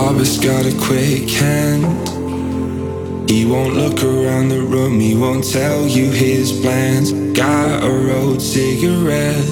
[0.00, 1.84] Robert's got a quick hand.
[3.28, 7.10] He won't look around the room, he won't tell you his plans.
[7.36, 9.44] Got a rolled cigarette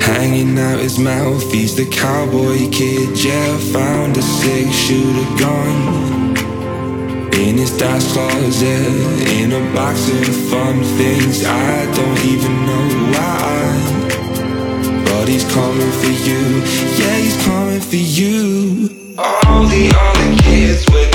[0.00, 1.42] hanging out his mouth.
[1.50, 6.36] He's the cowboy kid, Jeff Found a six shooter gun
[7.34, 11.44] in his dad's closet, in a box of fun things.
[11.44, 13.83] I don't even know why,
[15.28, 16.62] he's coming for you,
[16.98, 18.90] yeah, he's coming for you.
[19.16, 21.13] All the other kids with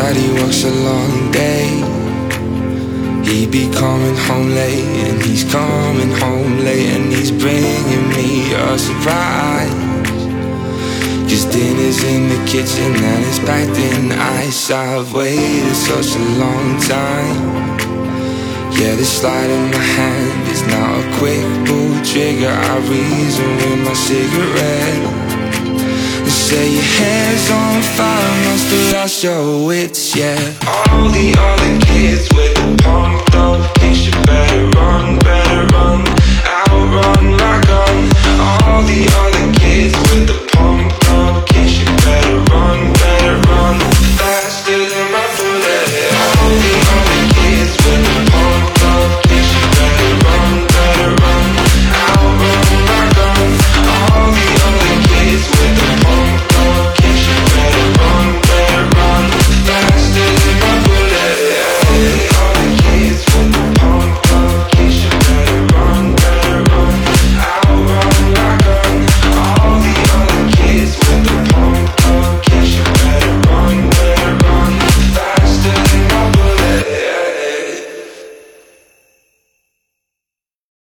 [0.00, 1.68] Daddy works a long day.
[3.22, 8.78] He be coming home late, and he's coming home late, and he's bringing me a
[8.78, 9.70] surprise.
[11.28, 14.70] Cause dinner's in the kitchen and it's packed in ice.
[14.70, 17.36] I've waited such a long time.
[18.72, 22.48] Yeah, this slide in my hand is now a quick pull trigger.
[22.48, 25.29] I reason with my cigarette.
[26.50, 30.34] Say your hair's on fire, must have lost your wits, yeah.
[30.90, 31.29] All the